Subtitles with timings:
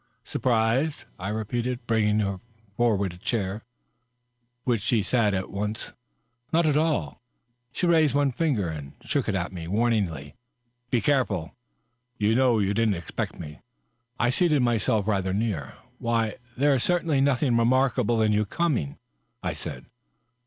[0.23, 2.39] "Surprised?" I repeated, bringing
[2.75, 3.61] forward a seat,
[4.63, 5.95] which she at once took."
[6.53, 7.21] No, not at all."
[7.71, 10.33] She raised one finger and shook it at me, wamingly."
[10.89, 11.53] Be careful.
[12.17, 13.59] You know you didn't expect me."
[14.19, 18.97] I seated myself rather near her." Why, there is certainly nothing remarkable in your coming,"
[19.43, 19.85] I said.